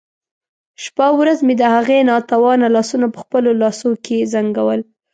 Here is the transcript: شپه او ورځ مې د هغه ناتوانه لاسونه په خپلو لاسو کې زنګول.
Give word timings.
شپه 0.83 1.03
او 1.09 1.15
ورځ 1.21 1.39
مې 1.47 1.53
د 1.57 1.63
هغه 1.75 1.95
ناتوانه 2.11 2.67
لاسونه 2.75 3.07
په 3.13 3.19
خپلو 3.23 3.49
لاسو 3.61 3.89
کې 4.05 4.17
زنګول. 4.33 4.81